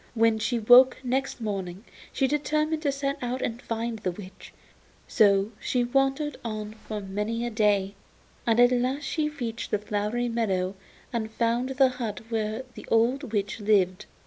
When 0.15 0.39
she 0.39 0.57
awoke 0.57 0.97
next 1.03 1.39
morning 1.41 1.85
she 2.11 2.25
determined 2.25 2.81
to 2.81 2.91
set 2.91 3.19
out 3.21 3.43
and 3.43 3.61
find 3.61 3.99
the 3.99 4.09
witch; 4.09 4.51
so 5.07 5.51
she 5.59 5.83
wandered 5.83 6.37
on 6.43 6.73
for 6.73 7.01
many 7.01 7.45
a 7.45 7.51
day, 7.51 7.93
and 8.47 8.59
at 8.59 8.71
last 8.71 9.03
she 9.03 9.29
reached 9.29 9.69
the 9.69 9.77
flowery 9.77 10.27
meadow 10.27 10.73
and 11.13 11.29
found 11.29 11.69
the 11.69 11.89
hut 11.89 12.19
where 12.29 12.63
the 12.73 12.87
old 12.89 13.31
witch 13.31 13.59
lived. 13.59 14.07